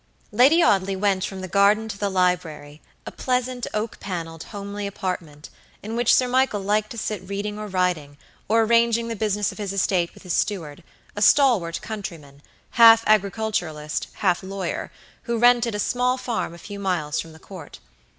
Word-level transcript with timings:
Lady 0.31 0.63
Audley 0.63 0.95
went 0.95 1.23
from 1.23 1.41
the 1.41 1.47
garden 1.47 1.87
to 1.87 1.95
the 1.95 2.09
library, 2.09 2.81
a 3.05 3.11
pleasant, 3.11 3.67
oak 3.71 3.99
paneled, 3.99 4.45
homely 4.45 4.87
apartment 4.87 5.51
in 5.83 5.95
which 5.95 6.15
Sir 6.15 6.27
Michael 6.27 6.61
liked 6.61 6.89
to 6.89 6.97
sit 6.97 7.21
reading 7.29 7.59
or 7.59 7.67
writing, 7.67 8.17
or 8.47 8.63
arranging 8.63 9.09
the 9.09 9.15
business 9.15 9.51
of 9.51 9.59
his 9.59 9.71
estate 9.71 10.15
with 10.15 10.23
his 10.23 10.33
steward, 10.33 10.83
a 11.15 11.21
stalwart 11.21 11.81
countryman, 11.83 12.41
half 12.71 13.03
agriculturalist, 13.05 14.07
half 14.13 14.41
lawyer, 14.41 14.91
who 15.29 15.37
rented 15.37 15.75
a 15.75 15.79
small 15.79 16.17
farm 16.17 16.55
a 16.55 16.57
few 16.57 16.79
miles 16.79 17.19
from 17.21 17.31
the 17.31 17.37
Court. 17.39 17.77